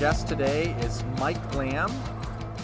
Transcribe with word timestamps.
guest 0.00 0.26
today 0.26 0.74
is 0.80 1.04
Mike 1.18 1.54
Lamb. 1.54 1.92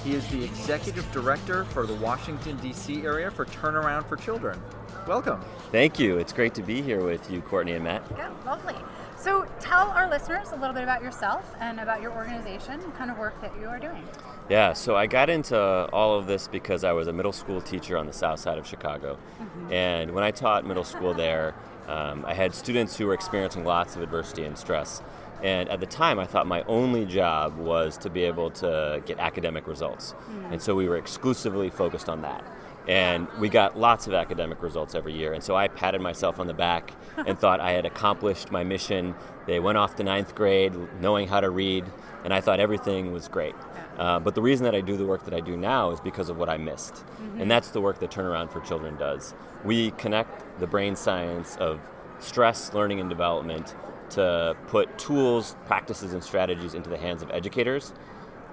He 0.02 0.14
is 0.14 0.26
the 0.28 0.42
Executive 0.42 1.04
Director 1.12 1.66
for 1.66 1.84
the 1.84 1.92
Washington, 1.96 2.56
D.C. 2.62 3.02
area 3.02 3.30
for 3.30 3.44
Turnaround 3.44 4.08
for 4.08 4.16
Children. 4.16 4.58
Welcome. 5.06 5.44
Thank 5.70 5.98
you. 5.98 6.16
It's 6.16 6.32
great 6.32 6.54
to 6.54 6.62
be 6.62 6.80
here 6.80 7.04
with 7.04 7.30
you, 7.30 7.42
Courtney 7.42 7.72
and 7.72 7.84
Matt. 7.84 8.02
Yeah, 8.16 8.32
lovely. 8.46 8.74
So 9.18 9.46
tell 9.60 9.90
our 9.90 10.08
listeners 10.08 10.52
a 10.52 10.56
little 10.56 10.72
bit 10.72 10.82
about 10.82 11.02
yourself 11.02 11.54
and 11.60 11.78
about 11.78 12.00
your 12.00 12.12
organization 12.12 12.80
and 12.80 12.94
kind 12.94 13.10
of 13.10 13.18
work 13.18 13.38
that 13.42 13.52
you 13.60 13.66
are 13.66 13.78
doing. 13.78 14.08
Yeah, 14.48 14.72
so 14.72 14.96
I 14.96 15.06
got 15.06 15.28
into 15.28 15.58
all 15.58 16.18
of 16.18 16.26
this 16.26 16.48
because 16.48 16.84
I 16.84 16.92
was 16.92 17.06
a 17.06 17.12
middle 17.12 17.34
school 17.34 17.60
teacher 17.60 17.98
on 17.98 18.06
the 18.06 18.14
south 18.14 18.40
side 18.40 18.56
of 18.56 18.66
Chicago. 18.66 19.18
Mm-hmm. 19.38 19.72
And 19.74 20.10
when 20.12 20.24
I 20.24 20.30
taught 20.30 20.64
middle 20.64 20.84
school 20.84 21.12
there, 21.12 21.54
um, 21.86 22.24
I 22.24 22.32
had 22.32 22.54
students 22.54 22.96
who 22.96 23.06
were 23.06 23.14
experiencing 23.14 23.64
lots 23.64 23.94
of 23.94 24.00
adversity 24.00 24.44
and 24.44 24.56
stress. 24.56 25.02
And 25.42 25.68
at 25.68 25.80
the 25.80 25.86
time, 25.86 26.18
I 26.18 26.26
thought 26.26 26.46
my 26.46 26.62
only 26.64 27.04
job 27.04 27.58
was 27.58 27.98
to 27.98 28.10
be 28.10 28.22
able 28.22 28.50
to 28.52 29.02
get 29.04 29.18
academic 29.18 29.66
results. 29.66 30.14
Mm. 30.30 30.52
And 30.52 30.62
so 30.62 30.74
we 30.74 30.88
were 30.88 30.96
exclusively 30.96 31.70
focused 31.70 32.08
on 32.08 32.22
that. 32.22 32.44
And 32.88 33.26
we 33.40 33.48
got 33.48 33.76
lots 33.76 34.06
of 34.06 34.14
academic 34.14 34.62
results 34.62 34.94
every 34.94 35.12
year. 35.12 35.32
And 35.32 35.42
so 35.42 35.56
I 35.56 35.66
patted 35.66 36.00
myself 36.00 36.38
on 36.38 36.46
the 36.46 36.54
back 36.54 36.92
and 37.16 37.38
thought 37.38 37.60
I 37.60 37.72
had 37.72 37.84
accomplished 37.84 38.50
my 38.50 38.64
mission. 38.64 39.14
They 39.46 39.58
went 39.60 39.76
off 39.76 39.96
to 39.96 40.04
ninth 40.04 40.34
grade 40.34 40.72
knowing 41.00 41.28
how 41.28 41.40
to 41.40 41.50
read, 41.50 41.84
and 42.24 42.32
I 42.32 42.40
thought 42.40 42.60
everything 42.60 43.12
was 43.12 43.28
great. 43.28 43.54
Uh, 43.98 44.20
but 44.20 44.34
the 44.34 44.42
reason 44.42 44.64
that 44.64 44.74
I 44.74 44.82
do 44.82 44.96
the 44.96 45.06
work 45.06 45.24
that 45.24 45.34
I 45.34 45.40
do 45.40 45.56
now 45.56 45.90
is 45.90 46.00
because 46.00 46.28
of 46.28 46.36
what 46.36 46.48
I 46.48 46.58
missed. 46.58 46.94
Mm-hmm. 46.94 47.40
And 47.40 47.50
that's 47.50 47.70
the 47.70 47.80
work 47.80 47.98
that 48.00 48.10
Turnaround 48.10 48.52
for 48.52 48.60
Children 48.60 48.96
does. 48.96 49.34
We 49.64 49.90
connect 49.92 50.60
the 50.60 50.66
brain 50.66 50.96
science 50.96 51.56
of 51.56 51.80
stress, 52.18 52.72
learning, 52.72 53.00
and 53.00 53.08
development 53.08 53.74
to 54.10 54.56
put 54.68 54.98
tools, 54.98 55.56
practices, 55.66 56.12
and 56.12 56.22
strategies 56.22 56.74
into 56.74 56.90
the 56.90 56.98
hands 56.98 57.22
of 57.22 57.30
educators 57.30 57.92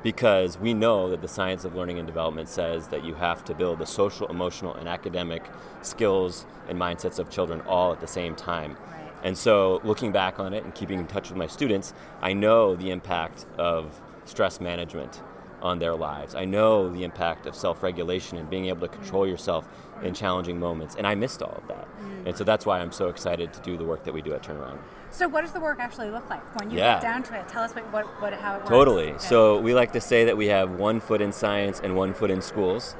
because 0.03 0.59
we 0.59 0.73
know 0.73 1.09
that 1.09 1.21
the 1.21 1.27
science 1.27 1.63
of 1.63 1.73
learning 1.75 1.97
and 1.97 2.05
development 2.05 2.49
says 2.49 2.89
that 2.89 3.05
you 3.05 3.15
have 3.15 3.43
to 3.45 3.55
build 3.55 3.79
the 3.79 3.85
social, 3.85 4.27
emotional, 4.27 4.73
and 4.73 4.87
academic 4.87 5.43
skills 5.81 6.45
and 6.67 6.77
mindsets 6.77 7.17
of 7.17 7.29
children 7.29 7.61
all 7.61 7.93
at 7.93 8.01
the 8.01 8.07
same 8.07 8.35
time. 8.35 8.75
And 9.23 9.37
so, 9.37 9.79
looking 9.85 10.11
back 10.11 10.37
on 10.37 10.53
it 10.53 10.65
and 10.65 10.75
keeping 10.75 10.99
in 10.99 11.07
touch 11.07 11.29
with 11.29 11.37
my 11.37 11.47
students, 11.47 11.93
I 12.21 12.33
know 12.33 12.75
the 12.75 12.91
impact 12.91 13.45
of 13.57 14.01
stress 14.25 14.59
management 14.59 15.21
on 15.61 15.79
their 15.79 15.95
lives. 15.95 16.35
I 16.35 16.43
know 16.43 16.89
the 16.89 17.05
impact 17.05 17.45
of 17.45 17.55
self 17.55 17.81
regulation 17.81 18.37
and 18.37 18.49
being 18.49 18.65
able 18.65 18.81
to 18.81 18.93
control 18.93 19.23
mm-hmm. 19.23 19.31
yourself 19.31 19.67
in 20.03 20.13
challenging 20.13 20.59
moments. 20.59 20.95
And 20.95 21.05
I 21.07 21.15
missed 21.15 21.41
all 21.41 21.55
of 21.55 21.67
that. 21.67 21.87
Mm. 21.99 22.27
And 22.27 22.37
so 22.37 22.43
that's 22.43 22.65
why 22.65 22.79
I'm 22.79 22.91
so 22.91 23.09
excited 23.09 23.53
to 23.53 23.59
do 23.61 23.77
the 23.77 23.85
work 23.85 24.03
that 24.05 24.13
we 24.13 24.21
do 24.21 24.33
at 24.33 24.43
Turnaround. 24.43 24.79
So, 25.13 25.27
what 25.27 25.41
does 25.41 25.51
the 25.51 25.59
work 25.59 25.79
actually 25.79 26.09
look 26.09 26.27
like 26.27 26.43
when 26.59 26.71
you 26.71 26.79
yeah. 26.79 26.95
get 26.95 27.03
down 27.03 27.21
to 27.23 27.39
it? 27.39 27.47
Tell 27.47 27.61
us 27.63 27.73
what, 27.75 27.83
what, 27.93 28.05
what 28.19 28.33
how 28.33 28.55
it 28.55 28.57
works. 28.59 28.69
Totally. 28.69 29.11
Okay. 29.11 29.19
So, 29.19 29.59
we 29.59 29.75
like 29.75 29.91
to 29.93 30.01
say 30.01 30.25
that 30.25 30.35
we 30.35 30.47
have 30.47 30.71
one 30.71 30.99
foot 30.99 31.21
in 31.21 31.31
science 31.31 31.79
and 31.79 31.95
one 31.95 32.15
foot 32.15 32.31
in 32.31 32.41
schools, 32.41 32.95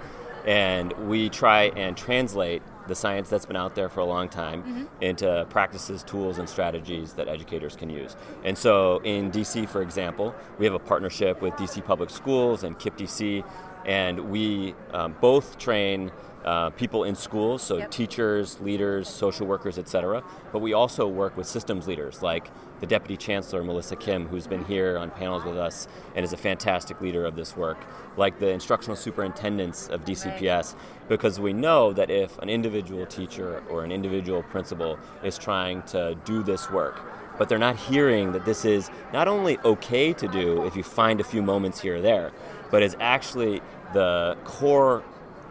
and 0.46 0.94
we 1.08 1.30
try 1.30 1.64
and 1.76 1.98
translate 1.98 2.62
the 2.88 2.94
science 2.94 3.30
that's 3.30 3.46
been 3.48 3.56
out 3.56 3.74
there 3.74 3.90
for 3.90 4.02
a 4.02 4.06
long 4.06 4.30
time 4.30 4.62
mm-hmm. 4.62 4.84
into 5.02 5.48
practices, 5.50 6.04
tools, 6.04 6.38
and 6.38 6.48
strategies 6.48 7.14
that 7.14 7.28
educators 7.28 7.76
can 7.76 7.90
use. 7.90 8.16
And 8.44 8.56
so, 8.56 9.00
in 9.00 9.31
DC, 9.31 9.68
for 9.68 9.81
example, 9.81 10.36
we 10.59 10.66
have 10.66 10.76
a 10.76 10.80
partnership 10.80 11.42
with 11.42 11.56
DC 11.56 11.84
Public 11.84 12.12
Schools 12.12 12.64
and 12.64 12.78
KIPP 12.78 12.98
DC, 12.98 13.44
and 13.86 14.31
we 14.31 14.76
um, 14.92 15.16
both 15.22 15.58
train 15.58 16.12
uh, 16.44 16.70
people 16.72 17.06
in 17.06 17.16
schools, 17.16 17.62
so 17.62 17.78
yep. 17.78 17.92
teachers, 17.92 18.59
leaders, 18.59 19.08
social 19.08 19.48
workers, 19.48 19.78
etc. 19.78 20.24
But 20.52 20.59
we 20.59 20.74
also 20.74 21.07
work 21.07 21.38
with 21.38 21.47
systems 21.47 21.88
leaders 21.88 22.22
like 22.22 22.50
the 22.81 22.85
Deputy 22.85 23.16
Chancellor, 23.16 23.63
Melissa 23.63 23.96
Kim, 23.96 24.28
who's 24.28 24.46
been 24.46 24.66
here 24.66 24.97
on 24.97 25.09
panels 25.09 25.46
with 25.46 25.57
us 25.57 25.88
and 26.16 26.25
is 26.25 26.34
a 26.34 26.38
fantastic 26.38 27.00
leader 27.00 27.25
of 27.25 27.35
this 27.35 27.56
work, 27.56 27.85
like 28.18 28.40
the 28.40 28.50
instructional 28.50 28.97
superintendents 28.97 29.88
of 29.88 30.03
DCPS, 30.03 30.75
because 31.07 31.40
we 31.40 31.53
know 31.53 31.94
that 31.94 32.09
if 32.09 32.38
an 32.40 32.50
individual 32.50 33.06
teacher 33.06 33.63
or 33.69 33.86
an 33.86 33.91
individual 33.91 34.44
principal 34.44 35.00
is 35.24 35.38
trying 35.38 35.81
to 35.84 36.18
do 36.25 36.44
this 36.44 36.69
work, 36.69 37.02
but 37.38 37.50
they're 37.50 37.57
not 37.57 37.78
hearing 37.78 38.31
that 38.34 38.46
this 38.46 38.66
is 38.66 38.91
not 39.12 39.28
only 39.28 39.57
okay 39.59 40.13
to 40.13 40.28
do 40.28 40.66
if 40.66 40.75
you 40.75 40.84
find 40.84 41.19
a 41.19 41.24
few 41.24 41.41
moments 41.41 41.81
here 41.81 41.96
or 41.96 42.02
there, 42.02 42.31
but 42.73 42.81
is 42.81 42.97
actually 43.00 43.61
the 43.94 44.35
core 44.45 45.03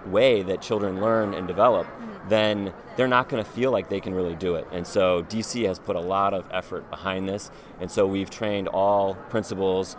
way 0.06 0.42
that 0.42 0.60
children 0.60 1.00
learn 1.00 1.34
and 1.34 1.46
develop, 1.46 1.86
mm-hmm. 1.86 2.28
then 2.28 2.74
they're 2.96 3.06
not 3.06 3.28
going 3.28 3.42
to 3.42 3.48
feel 3.48 3.70
like 3.70 3.88
they 3.88 4.00
can 4.00 4.12
really 4.12 4.34
do 4.34 4.56
it. 4.56 4.66
And 4.72 4.84
so 4.84 5.22
DC 5.22 5.64
has 5.68 5.78
put 5.78 5.94
a 5.94 6.00
lot 6.00 6.34
of 6.34 6.48
effort 6.50 6.90
behind 6.90 7.28
this. 7.28 7.52
And 7.80 7.92
so 7.92 8.08
we've 8.08 8.28
trained 8.28 8.66
all 8.66 9.14
principals, 9.30 9.96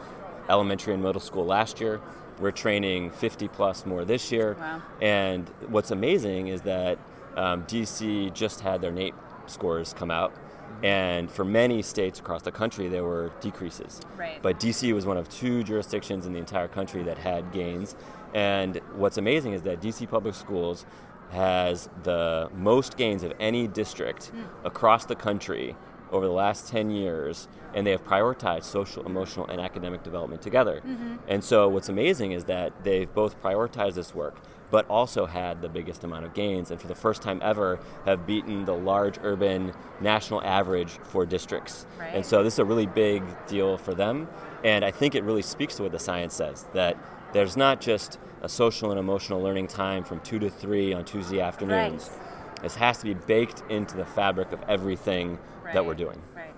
elementary 0.49 0.95
and 0.95 1.01
middle 1.01 1.21
school 1.21 1.45
last 1.45 1.79
year. 1.79 2.01
We're 2.41 2.51
training 2.51 3.11
50 3.11 3.47
plus 3.47 3.85
more 3.85 4.03
this 4.03 4.29
year. 4.29 4.57
Wow. 4.59 4.81
And 5.01 5.47
what's 5.69 5.91
amazing 5.91 6.47
is 6.47 6.63
that 6.63 6.99
um, 7.37 7.63
DC 7.63 8.33
just 8.33 8.59
had 8.59 8.81
their 8.81 8.91
NAEP 8.91 9.13
scores 9.45 9.93
come 9.93 10.11
out. 10.11 10.33
And 10.81 11.31
for 11.31 11.45
many 11.45 11.81
states 11.81 12.19
across 12.19 12.41
the 12.41 12.51
country, 12.51 12.87
there 12.87 13.03
were 13.03 13.31
decreases. 13.41 14.01
Right. 14.17 14.41
But 14.41 14.59
DC 14.59 14.93
was 14.93 15.05
one 15.05 15.17
of 15.17 15.29
two 15.29 15.63
jurisdictions 15.63 16.25
in 16.25 16.33
the 16.33 16.39
entire 16.39 16.67
country 16.67 17.03
that 17.03 17.17
had 17.17 17.51
gains. 17.51 17.95
And 18.33 18.77
what's 18.95 19.17
amazing 19.17 19.53
is 19.53 19.61
that 19.63 19.81
DC 19.81 20.09
Public 20.09 20.35
Schools 20.35 20.85
has 21.31 21.89
the 22.03 22.49
most 22.55 22.97
gains 22.97 23.23
of 23.23 23.33
any 23.39 23.67
district 23.67 24.31
mm. 24.33 24.45
across 24.63 25.05
the 25.05 25.15
country 25.15 25.75
over 26.11 26.27
the 26.27 26.31
last 26.33 26.69
10 26.69 26.91
years, 26.91 27.47
and 27.73 27.87
they 27.87 27.91
have 27.91 28.05
prioritized 28.05 28.65
social, 28.65 29.03
emotional, 29.05 29.47
and 29.47 29.59
academic 29.59 30.03
development 30.03 30.43
together. 30.43 30.81
Mm-hmm. 30.85 31.15
And 31.27 31.43
so, 31.43 31.67
what's 31.67 31.89
amazing 31.89 32.31
is 32.33 32.45
that 32.45 32.83
they've 32.83 33.11
both 33.11 33.41
prioritized 33.41 33.95
this 33.95 34.13
work, 34.13 34.37
but 34.73 34.89
also 34.89 35.27
had 35.27 35.61
the 35.61 35.69
biggest 35.69 36.03
amount 36.03 36.25
of 36.25 36.33
gains, 36.33 36.71
and 36.71 36.81
for 36.81 36.87
the 36.87 36.95
first 36.95 37.21
time 37.21 37.39
ever, 37.43 37.79
have 38.05 38.25
beaten 38.25 38.65
the 38.65 38.73
large 38.73 39.19
urban 39.21 39.71
national 40.01 40.43
average 40.43 40.93
for 41.03 41.27
districts. 41.27 41.85
Right. 41.99 42.15
And 42.15 42.25
so, 42.25 42.41
this 42.41 42.53
is 42.53 42.59
a 42.59 42.65
really 42.65 42.87
big 42.87 43.21
deal 43.45 43.77
for 43.77 43.93
them, 43.93 44.27
and 44.63 44.83
I 44.83 44.89
think 44.89 45.13
it 45.13 45.23
really 45.23 45.43
speaks 45.43 45.75
to 45.75 45.83
what 45.83 45.91
the 45.91 45.99
science 45.99 46.33
says 46.33 46.65
that 46.73 46.97
there's 47.33 47.55
not 47.55 47.81
just 47.81 48.17
a 48.41 48.49
social 48.49 48.89
and 48.89 48.99
emotional 48.99 49.39
learning 49.43 49.67
time 49.67 50.03
from 50.03 50.19
2 50.21 50.39
to 50.39 50.49
3 50.49 50.91
on 50.93 51.05
Tuesday 51.05 51.39
afternoons. 51.39 52.09
Right. 52.09 52.63
This 52.63 52.75
has 52.77 52.97
to 52.97 53.05
be 53.05 53.13
baked 53.13 53.61
into 53.69 53.95
the 53.95 54.05
fabric 54.05 54.51
of 54.53 54.63
everything 54.67 55.37
right. 55.63 55.75
that 55.75 55.85
we're 55.85 55.93
doing. 55.93 56.19
Right. 56.35 56.55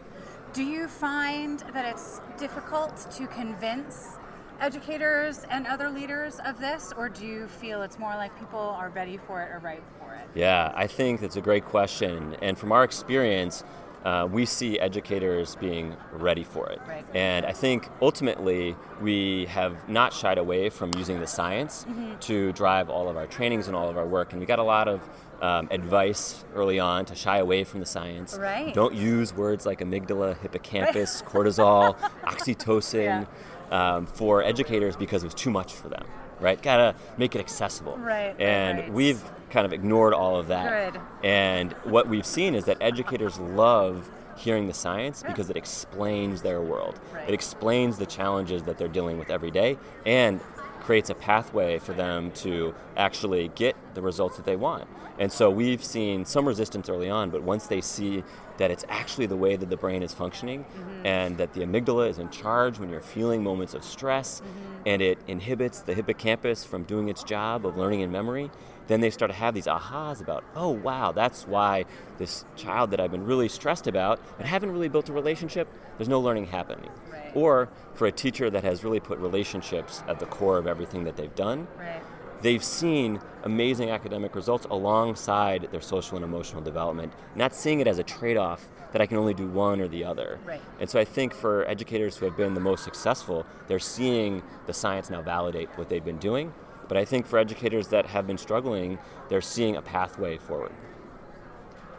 Do 0.53 0.63
you 0.63 0.87
find 0.87 1.59
that 1.73 1.85
it's 1.85 2.21
difficult 2.37 2.95
to 3.11 3.27
convince 3.27 4.11
educators 4.59 5.45
and 5.49 5.67
other 5.67 5.89
leaders 5.89 6.39
of 6.45 6.59
this, 6.59 6.93
or 6.97 7.09
do 7.09 7.25
you 7.25 7.47
feel 7.47 7.81
it's 7.81 7.99
more 7.99 8.15
like 8.15 8.37
people 8.39 8.59
are 8.59 8.89
ready 8.89 9.17
for 9.17 9.41
it 9.41 9.51
or 9.51 9.59
ripe 9.59 9.83
for 9.99 10.13
it? 10.13 10.27
Yeah, 10.33 10.71
I 10.75 10.87
think 10.87 11.21
that's 11.21 11.35
a 11.35 11.41
great 11.41 11.65
question. 11.65 12.35
And 12.41 12.57
from 12.57 12.71
our 12.71 12.83
experience, 12.83 13.63
uh, 14.05 14.27
we 14.31 14.45
see 14.45 14.79
educators 14.79 15.55
being 15.55 15.95
ready 16.11 16.43
for 16.43 16.69
it. 16.69 16.79
Right. 16.87 17.03
And 17.15 17.43
I 17.43 17.53
think 17.53 17.89
ultimately 18.01 18.75
we 19.01 19.45
have 19.45 19.89
not 19.89 20.13
shied 20.13 20.37
away 20.37 20.69
from 20.69 20.91
using 20.95 21.19
the 21.19 21.27
science 21.27 21.85
mm-hmm. 21.89 22.19
to 22.19 22.51
drive 22.53 22.89
all 22.89 23.09
of 23.09 23.17
our 23.17 23.25
trainings 23.25 23.67
and 23.67 23.75
all 23.75 23.89
of 23.89 23.97
our 23.97 24.05
work. 24.05 24.31
And 24.31 24.39
we 24.39 24.45
got 24.45 24.59
a 24.59 24.63
lot 24.63 24.87
of 24.87 25.09
um, 25.41 25.67
advice 25.71 26.45
early 26.53 26.79
on 26.79 27.05
to 27.05 27.15
shy 27.15 27.39
away 27.39 27.63
from 27.63 27.79
the 27.79 27.85
science. 27.85 28.37
Right. 28.39 28.73
Don't 28.73 28.93
use 28.93 29.33
words 29.33 29.65
like 29.65 29.79
amygdala, 29.79 30.39
hippocampus, 30.39 31.23
cortisol, 31.23 31.97
oxytocin 32.23 33.03
yeah. 33.03 33.25
Um, 33.71 34.05
for 34.05 34.43
educators 34.43 34.95
because 34.95 35.23
it 35.23 35.27
was 35.27 35.33
too 35.33 35.49
much 35.49 35.73
for 35.73 35.89
them. 35.89 36.05
Right? 36.39 36.61
Gotta 36.61 36.95
make 37.17 37.33
it 37.35 37.39
accessible. 37.39 37.97
Right. 37.97 38.35
And 38.39 38.79
right. 38.79 38.93
we've 38.93 39.23
kind 39.49 39.65
of 39.65 39.71
ignored 39.71 40.13
all 40.13 40.37
of 40.37 40.47
that. 40.47 40.93
Good. 40.93 41.01
And 41.23 41.71
what 41.83 42.09
we've 42.09 42.25
seen 42.25 42.55
is 42.55 42.65
that 42.65 42.77
educators 42.81 43.39
love 43.39 44.09
hearing 44.37 44.67
the 44.67 44.73
science 44.73 45.23
because 45.23 45.49
it 45.49 45.55
explains 45.55 46.41
their 46.41 46.61
world. 46.61 46.99
Right. 47.13 47.29
It 47.29 47.33
explains 47.33 47.97
the 47.97 48.05
challenges 48.05 48.63
that 48.63 48.77
they're 48.77 48.89
dealing 48.89 49.17
with 49.17 49.29
every 49.29 49.51
day 49.51 49.77
and 50.05 50.41
creates 50.85 51.09
a 51.09 51.15
pathway 51.15 51.79
for 51.79 51.93
them 51.93 52.29
to 52.29 52.75
actually 52.95 53.47
get 53.55 53.75
the 53.95 54.01
results 54.03 54.37
that 54.37 54.45
they 54.45 54.55
want. 54.55 54.87
And 55.17 55.31
so 55.31 55.49
we've 55.49 55.83
seen 55.83 56.25
some 56.25 56.47
resistance 56.47 56.89
early 56.89 57.09
on, 57.09 57.31
but 57.31 57.41
once 57.41 57.65
they 57.65 57.81
see 57.81 58.23
that 58.57 58.69
it's 58.69 58.85
actually 58.87 59.25
the 59.25 59.35
way 59.35 59.55
that 59.55 59.69
the 59.69 59.77
brain 59.77 60.03
is 60.03 60.13
functioning 60.13 60.63
mm-hmm. 60.63 61.05
and 61.05 61.37
that 61.37 61.53
the 61.53 61.61
amygdala 61.61 62.07
is 62.07 62.19
in 62.19 62.29
charge 62.29 62.77
when 62.77 62.89
you're 62.89 63.01
feeling 63.01 63.43
moments 63.43 63.73
of 63.73 63.83
stress 63.83 64.41
mm-hmm. 64.41 64.81
and 64.85 65.01
it 65.01 65.17
inhibits 65.27 65.79
the 65.81 65.95
hippocampus 65.95 66.63
from 66.63 66.83
doing 66.83 67.09
its 67.09 67.23
job 67.23 67.65
of 67.65 67.75
learning 67.77 68.03
and 68.03 68.11
memory, 68.11 68.51
then 68.87 69.01
they 69.01 69.09
start 69.09 69.31
to 69.31 69.37
have 69.37 69.53
these 69.53 69.65
ahas 69.65 70.21
about, 70.21 70.43
oh 70.55 70.69
wow, 70.69 71.11
that's 71.11 71.47
why 71.47 71.85
this 72.17 72.45
child 72.55 72.91
that 72.91 72.99
I've 72.99 73.11
been 73.11 73.25
really 73.25 73.49
stressed 73.49 73.87
about 73.87 74.19
and 74.37 74.47
haven't 74.47 74.71
really 74.71 74.89
built 74.89 75.09
a 75.09 75.13
relationship, 75.13 75.67
there's 75.97 76.09
no 76.09 76.19
learning 76.19 76.47
happening. 76.47 76.91
Right. 77.11 77.31
Or 77.33 77.69
for 77.93 78.07
a 78.07 78.11
teacher 78.11 78.49
that 78.49 78.63
has 78.63 78.83
really 78.83 78.99
put 78.99 79.19
relationships 79.19 80.03
at 80.07 80.19
the 80.19 80.25
core 80.25 80.57
of 80.57 80.67
everything 80.67 81.03
that 81.05 81.15
they've 81.17 81.35
done, 81.35 81.67
right. 81.77 82.01
they've 82.41 82.63
seen 82.63 83.19
amazing 83.43 83.89
academic 83.89 84.35
results 84.35 84.65
alongside 84.69 85.69
their 85.71 85.81
social 85.81 86.17
and 86.17 86.23
emotional 86.23 86.61
development, 86.61 87.13
not 87.35 87.55
seeing 87.55 87.79
it 87.79 87.87
as 87.87 87.99
a 87.99 88.03
trade 88.03 88.37
off 88.37 88.67
that 88.91 89.01
I 89.01 89.07
can 89.07 89.17
only 89.17 89.33
do 89.33 89.45
one 89.45 89.81
or 89.81 89.89
the 89.89 90.05
other. 90.05 90.39
Right. 90.45 90.61
And 90.79 90.89
so 90.89 90.97
I 90.99 91.03
think 91.03 91.33
for 91.33 91.67
educators 91.67 92.15
who 92.15 92.25
have 92.25 92.37
been 92.37 92.53
the 92.53 92.61
most 92.61 92.83
successful, 92.83 93.45
they're 93.67 93.77
seeing 93.77 94.41
the 94.67 94.73
science 94.73 95.09
now 95.09 95.21
validate 95.21 95.67
what 95.77 95.89
they've 95.89 96.05
been 96.05 96.17
doing. 96.17 96.53
But 96.87 96.97
I 96.97 97.05
think 97.05 97.25
for 97.25 97.39
educators 97.39 97.87
that 97.89 98.05
have 98.07 98.27
been 98.27 98.37
struggling, 98.37 98.99
they're 99.29 99.41
seeing 99.41 99.75
a 99.75 99.81
pathway 99.81 100.37
forward. 100.37 100.73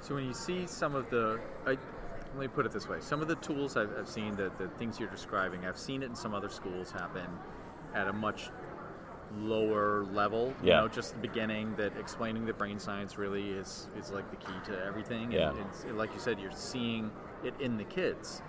So 0.00 0.14
when 0.14 0.24
you 0.24 0.34
see 0.34 0.66
some 0.66 0.94
of 0.94 1.10
the, 1.10 1.40
I, 1.66 1.70
let 1.70 2.38
me 2.38 2.48
put 2.48 2.66
it 2.66 2.72
this 2.72 2.88
way: 2.88 2.98
some 3.00 3.20
of 3.22 3.28
the 3.28 3.34
tools 3.36 3.76
I've, 3.76 3.90
I've 3.98 4.08
seen, 4.08 4.36
that 4.36 4.56
the 4.58 4.68
things 4.78 5.00
you're 5.00 5.08
describing, 5.08 5.66
I've 5.66 5.78
seen 5.78 6.02
it 6.02 6.06
in 6.06 6.14
some 6.14 6.34
other 6.34 6.48
schools 6.48 6.92
happen 6.92 7.26
at 7.94 8.06
a 8.06 8.12
much 8.12 8.50
lower 9.38 10.04
level. 10.12 10.54
You 10.62 10.68
Yeah. 10.68 10.80
know, 10.80 10.88
just 10.88 11.14
the 11.14 11.20
beginning 11.20 11.74
that 11.76 11.96
explaining 11.98 12.46
that 12.46 12.56
brain 12.58 12.78
science 12.78 13.18
really 13.18 13.50
is 13.50 13.88
is 13.98 14.12
like 14.12 14.30
the 14.30 14.36
key 14.36 14.54
to 14.66 14.84
everything. 14.84 15.32
Yeah. 15.32 15.50
And 15.50 15.58
it's, 15.60 15.84
like 15.86 16.12
you 16.14 16.20
said, 16.20 16.38
you're 16.38 16.52
seeing 16.52 17.10
it 17.42 17.54
in 17.60 17.76
the 17.76 17.84
kids, 17.84 18.42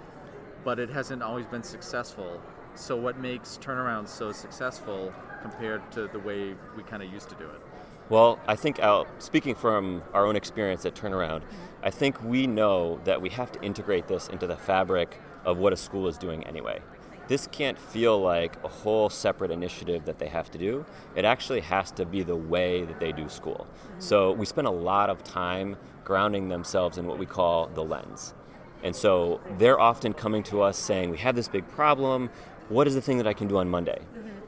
but 0.64 0.78
it 0.78 0.90
hasn't 0.90 1.24
always 1.24 1.48
been 1.48 1.64
successful. 1.64 2.40
So 2.78 2.96
what 2.96 3.18
makes 3.18 3.58
turnaround 3.60 4.08
so 4.08 4.32
successful 4.32 5.12
compared 5.42 5.92
to 5.94 6.08
the 6.08 6.20
way 6.20 6.54
we 6.76 6.84
kind 6.84 7.02
of 7.02 7.12
used 7.12 7.28
to 7.30 7.36
do 7.36 7.46
it? 7.46 7.60
Well, 8.08 8.40
I 8.48 8.56
think 8.56 8.80
speaking 9.18 9.56
from 9.56 10.04
our 10.14 10.28
own 10.28 10.36
experience 10.36 10.86
at 10.86 10.94
Turnaround, 10.94 11.42
I 11.82 11.90
think 11.90 12.24
we 12.24 12.46
know 12.46 13.02
that 13.04 13.20
we 13.20 13.30
have 13.30 13.52
to 13.54 13.62
integrate 13.64 14.08
this 14.08 14.28
into 14.28 14.46
the 14.46 14.56
fabric 14.56 15.20
of 15.44 15.58
what 15.58 15.74
a 15.74 15.76
school 15.76 16.08
is 16.08 16.20
doing 16.20 16.46
anyway. 16.46 16.80
This 17.28 17.48
can't 17.48 17.80
feel 17.80 18.22
like 18.22 18.64
a 18.64 18.68
whole 18.68 19.10
separate 19.10 19.50
initiative 19.50 20.06
that 20.06 20.20
they 20.20 20.28
have 20.28 20.52
to 20.52 20.60
do. 20.60 20.86
It 21.16 21.26
actually 21.26 21.62
has 21.62 21.92
to 21.94 22.06
be 22.06 22.22
the 22.22 22.36
way 22.36 22.86
that 22.86 23.00
they 23.00 23.12
do 23.12 23.28
school. 23.28 23.68
So 23.98 24.32
we 24.32 24.46
spend 24.46 24.68
a 24.68 24.72
lot 24.72 25.10
of 25.10 25.24
time 25.24 25.78
grounding 26.06 26.50
themselves 26.50 26.98
in 26.98 27.08
what 27.08 27.18
we 27.18 27.26
call 27.26 27.68
the 27.68 27.84
lens. 27.84 28.36
And 28.84 28.96
so 28.96 29.42
they're 29.58 29.80
often 29.80 30.14
coming 30.14 30.44
to 30.44 30.62
us 30.62 30.78
saying, 30.78 31.10
We 31.10 31.18
have 31.18 31.36
this 31.36 31.48
big 31.48 31.68
problem. 31.68 32.30
What 32.70 32.86
is 32.86 32.96
the 32.96 33.02
thing 33.02 33.18
that 33.18 33.28
I 33.28 33.34
can 33.34 33.48
do 33.48 33.58
on 33.58 33.70
Monday? 33.70 34.00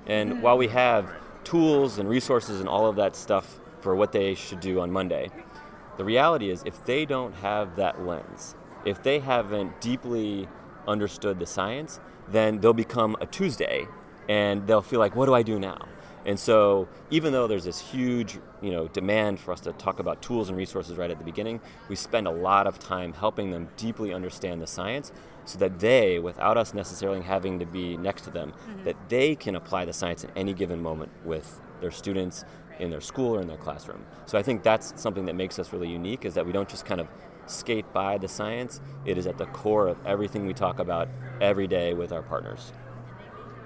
And 0.05 0.41
while 0.41 0.57
we 0.57 0.67
have 0.67 1.09
tools 1.45 1.97
and 1.97 2.09
resources 2.09 2.59
and 2.59 2.67
all 2.67 2.87
of 2.87 2.97
that 2.97 3.15
stuff 3.15 3.59
for 3.79 3.95
what 3.95 4.11
they 4.11 4.35
should 4.35 4.59
do 4.59 4.81
on 4.81 4.91
Monday, 4.91 5.29
the 5.97 6.03
reality 6.03 6.49
is 6.49 6.61
if 6.65 6.85
they 6.85 7.05
don't 7.05 7.35
have 7.35 7.77
that 7.77 8.05
lens, 8.05 8.55
if 8.83 9.01
they 9.01 9.19
haven't 9.19 9.79
deeply 9.79 10.49
understood 10.85 11.39
the 11.39 11.45
science, 11.45 12.01
then 12.27 12.59
they'll 12.59 12.73
become 12.73 13.15
a 13.21 13.25
Tuesday 13.25 13.87
and 14.27 14.67
they'll 14.67 14.81
feel 14.81 14.99
like, 14.99 15.15
What 15.15 15.25
do 15.27 15.33
I 15.33 15.41
do 15.41 15.57
now? 15.57 15.87
And 16.25 16.37
so, 16.37 16.89
even 17.09 17.31
though 17.31 17.47
there's 17.47 17.63
this 17.63 17.79
huge, 17.79 18.37
you 18.61 18.71
know, 18.71 18.89
demand 18.89 19.39
for 19.39 19.53
us 19.53 19.61
to 19.61 19.71
talk 19.71 19.99
about 19.99 20.21
tools 20.21 20.49
and 20.49 20.57
resources 20.57 20.97
right 20.97 21.09
at 21.09 21.17
the 21.17 21.23
beginning, 21.23 21.61
we 21.87 21.95
spend 21.95 22.27
a 22.27 22.31
lot 22.31 22.67
of 22.67 22.77
time 22.77 23.13
helping 23.13 23.51
them 23.51 23.69
deeply 23.77 24.13
understand 24.13 24.61
the 24.61 24.67
science, 24.67 25.13
so 25.49 25.57
that 25.57 25.79
they, 25.79 26.19
without 26.19 26.57
us 26.57 26.75
necessarily 26.75 27.21
having 27.21 27.57
to 27.57 27.65
be 27.65 27.97
next 27.97 28.21
to 28.21 28.29
them, 28.29 28.51
mm-hmm. 28.51 28.83
that 28.83 28.95
they 29.09 29.33
can 29.35 29.55
apply 29.55 29.83
the 29.83 29.91
science 29.91 30.23
at 30.23 30.29
any 30.35 30.53
given 30.53 30.79
moment 30.79 31.11
with 31.25 31.59
their 31.81 31.89
students 31.89 32.45
in 32.77 32.91
their 32.91 33.01
school 33.01 33.35
or 33.35 33.41
in 33.41 33.47
their 33.47 33.57
classroom. 33.57 34.05
So 34.27 34.37
I 34.37 34.43
think 34.43 34.61
that's 34.61 34.93
something 35.01 35.25
that 35.25 35.33
makes 35.33 35.57
us 35.57 35.73
really 35.73 35.89
unique 35.89 36.23
is 36.23 36.35
that 36.35 36.45
we 36.45 36.51
don't 36.51 36.69
just 36.69 36.85
kind 36.85 37.01
of 37.01 37.07
skate 37.47 37.91
by 37.93 38.19
the 38.19 38.27
science. 38.27 38.79
It 39.05 39.17
is 39.17 39.25
at 39.25 39.39
the 39.39 39.47
core 39.47 39.87
of 39.87 39.97
everything 40.05 40.45
we 40.45 40.53
talk 40.53 40.77
about 40.77 41.09
every 41.41 41.65
day 41.65 41.95
with 41.95 42.11
our 42.11 42.21
partners. 42.21 42.71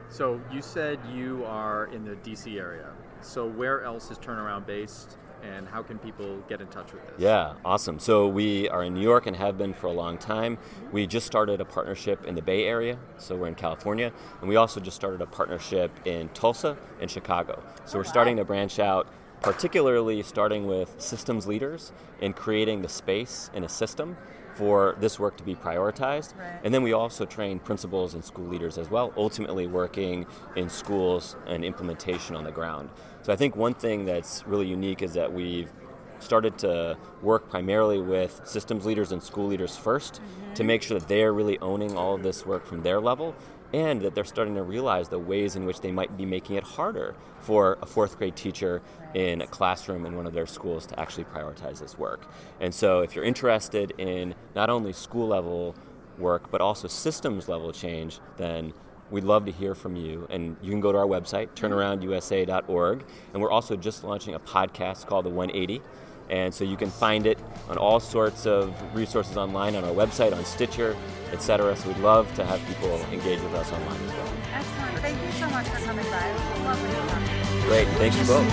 So 0.07 0.39
you 0.53 0.61
said 0.61 0.99
you 1.13 1.43
are 1.45 1.87
in 1.87 2.05
the 2.05 2.15
DC 2.15 2.57
area. 2.57 2.91
So 3.19 3.45
where 3.45 3.83
else 3.83 4.09
is 4.09 4.17
Turnaround 4.19 4.65
based, 4.65 5.17
and 5.43 5.67
how 5.67 5.83
can 5.83 5.99
people 5.99 6.37
get 6.47 6.61
in 6.61 6.67
touch 6.67 6.93
with 6.93 7.05
this? 7.05 7.15
Yeah, 7.17 7.53
awesome. 7.65 7.99
So 7.99 8.27
we 8.27 8.69
are 8.69 8.83
in 8.83 8.93
New 8.93 9.01
York 9.01 9.27
and 9.27 9.35
have 9.35 9.57
been 9.57 9.73
for 9.73 9.87
a 9.87 9.91
long 9.91 10.17
time. 10.17 10.57
We 10.91 11.05
just 11.05 11.27
started 11.27 11.59
a 11.59 11.65
partnership 11.65 12.25
in 12.25 12.35
the 12.35 12.41
Bay 12.41 12.65
Area, 12.65 12.97
so 13.17 13.35
we're 13.35 13.47
in 13.47 13.55
California, 13.55 14.11
and 14.39 14.49
we 14.49 14.55
also 14.55 14.79
just 14.79 14.95
started 14.95 15.21
a 15.21 15.25
partnership 15.25 15.91
in 16.05 16.29
Tulsa 16.29 16.77
and 17.01 17.11
Chicago. 17.11 17.61
So 17.85 17.97
we're 17.97 18.05
oh, 18.05 18.09
starting 18.09 18.37
to 18.37 18.45
branch 18.45 18.79
out, 18.79 19.07
particularly 19.41 20.23
starting 20.23 20.65
with 20.67 20.95
systems 21.01 21.45
leaders 21.47 21.91
in 22.21 22.33
creating 22.33 22.81
the 22.81 22.89
space 22.89 23.49
in 23.53 23.63
a 23.63 23.69
system 23.69 24.17
for 24.55 24.95
this 24.99 25.19
work 25.19 25.37
to 25.37 25.43
be 25.43 25.55
prioritized. 25.55 26.37
Right. 26.37 26.59
And 26.63 26.73
then 26.73 26.83
we 26.83 26.93
also 26.93 27.25
train 27.25 27.59
principals 27.59 28.13
and 28.13 28.23
school 28.23 28.45
leaders 28.45 28.77
as 28.77 28.89
well, 28.89 29.13
ultimately 29.17 29.67
working 29.67 30.25
in 30.55 30.69
schools 30.69 31.35
and 31.47 31.63
implementation 31.63 32.35
on 32.35 32.43
the 32.43 32.51
ground. 32.51 32.89
So 33.21 33.33
I 33.33 33.35
think 33.35 33.55
one 33.55 33.73
thing 33.73 34.05
that's 34.05 34.45
really 34.45 34.67
unique 34.67 35.01
is 35.01 35.13
that 35.13 35.31
we've 35.33 35.71
started 36.19 36.57
to 36.57 36.97
work 37.21 37.49
primarily 37.49 37.99
with 37.99 38.41
systems 38.45 38.85
leaders 38.85 39.11
and 39.11 39.21
school 39.21 39.47
leaders 39.47 39.77
1st 39.77 40.13
to 40.13 40.21
mm-hmm. 40.21 40.67
make 40.67 40.81
sure 40.81 40.97
that 40.99 41.07
they're 41.07 41.33
really 41.33 41.59
owning 41.59 41.97
all 41.97 42.15
of 42.15 42.23
this 42.23 42.45
work 42.45 42.65
from 42.65 42.81
their 42.81 42.99
level 42.99 43.35
and 43.73 44.01
that 44.01 44.13
they're 44.13 44.23
starting 44.23 44.55
to 44.55 44.63
realize 44.63 45.09
the 45.09 45.19
ways 45.19 45.55
in 45.55 45.65
which 45.65 45.81
they 45.81 45.91
might 45.91 46.15
be 46.15 46.25
making 46.25 46.55
it 46.55 46.63
harder 46.63 47.15
for 47.41 47.77
a 47.81 47.85
fourth 47.85 48.17
grade 48.17 48.35
teacher 48.35 48.81
in 49.13 49.41
a 49.41 49.47
classroom 49.47 50.05
in 50.05 50.15
one 50.15 50.25
of 50.25 50.33
their 50.33 50.45
schools 50.45 50.85
to 50.85 50.99
actually 50.99 51.23
prioritize 51.25 51.79
this 51.79 51.97
work. 51.97 52.27
And 52.59 52.73
so 52.73 53.01
if 53.01 53.15
you're 53.15 53.25
interested 53.25 53.93
in 53.97 54.35
not 54.55 54.69
only 54.69 54.93
school 54.93 55.27
level 55.27 55.75
work 56.17 56.51
but 56.51 56.61
also 56.61 56.87
systems 56.87 57.49
level 57.49 57.71
change, 57.71 58.19
then 58.37 58.73
we'd 59.09 59.23
love 59.23 59.45
to 59.45 59.51
hear 59.51 59.75
from 59.75 59.95
you. 59.95 60.27
And 60.29 60.57
you 60.61 60.71
can 60.71 60.79
go 60.79 60.91
to 60.91 60.97
our 60.97 61.07
website, 61.07 61.49
mm-hmm. 61.49 61.65
turnaroundusa.org. 61.65 63.05
And 63.33 63.41
we're 63.41 63.51
also 63.51 63.75
just 63.75 64.03
launching 64.03 64.33
a 64.33 64.39
podcast 64.39 65.07
called 65.07 65.25
The 65.25 65.29
180. 65.29 65.81
And 66.29 66.53
so 66.53 66.63
you 66.63 66.77
can 66.77 66.89
find 66.89 67.25
it 67.25 67.37
on 67.69 67.77
all 67.77 67.99
sorts 67.99 68.45
of 68.45 68.73
resources 68.95 69.37
online 69.37 69.75
on 69.75 69.83
our 69.83 69.91
website, 69.93 70.35
on 70.35 70.43
Stitcher, 70.45 70.95
etc. 71.31 71.75
So 71.75 71.89
we'd 71.89 71.97
love 71.99 72.33
to 72.35 72.45
have 72.45 72.65
people 72.67 72.95
engage 73.11 73.41
with 73.41 73.53
us 73.55 73.71
online 73.71 74.01
as 74.01 74.13
well. 74.13 74.33
Excellent. 74.53 74.99
Thank 74.99 75.21
you 75.21 75.31
so 75.33 75.49
much 75.49 75.67
for 75.67 75.79
coming 75.85 76.05
by. 76.05 76.25
It 76.27 76.33
was 76.33 76.43
lovely 76.63 76.89
to 76.89 76.95
talk 77.07 77.23
to 77.23 77.31
you. 77.55 77.63
Great. 77.67 77.87
Thank 77.99 78.15
you 78.17 78.25
both. 78.25 78.47